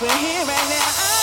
[0.00, 1.17] we're here right now.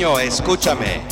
[0.00, 1.02] Niño, escúchame.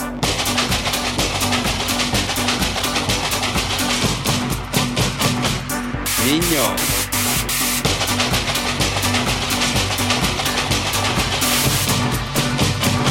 [6.24, 6.62] Niño.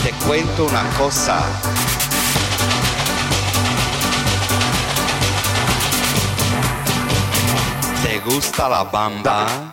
[0.03, 1.45] Te cuento una cosa.
[8.01, 9.66] ¿Te gusta la bamba?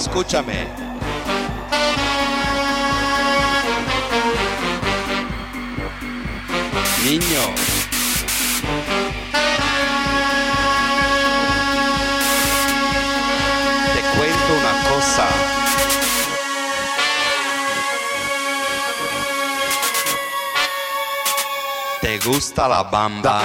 [0.00, 0.66] Escúchame.
[7.04, 7.42] Niño.
[13.94, 15.28] Te cuento una cosa.
[22.00, 23.42] ¿Te gusta la bamba?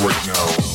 [0.00, 0.65] right now.